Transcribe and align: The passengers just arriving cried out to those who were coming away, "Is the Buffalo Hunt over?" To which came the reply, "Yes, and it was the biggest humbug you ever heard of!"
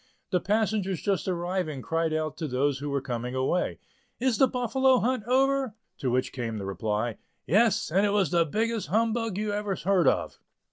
The 0.31 0.39
passengers 0.39 0.99
just 0.99 1.27
arriving 1.27 1.83
cried 1.83 2.11
out 2.11 2.35
to 2.37 2.47
those 2.47 2.79
who 2.79 2.89
were 2.89 3.01
coming 3.03 3.35
away, 3.35 3.77
"Is 4.19 4.39
the 4.39 4.47
Buffalo 4.47 4.97
Hunt 4.97 5.23
over?" 5.25 5.75
To 5.99 6.09
which 6.09 6.31
came 6.33 6.57
the 6.57 6.65
reply, 6.65 7.17
"Yes, 7.45 7.91
and 7.91 8.03
it 8.03 8.09
was 8.11 8.31
the 8.31 8.43
biggest 8.43 8.87
humbug 8.87 9.37
you 9.37 9.53
ever 9.53 9.75
heard 9.75 10.07
of!" 10.07 10.39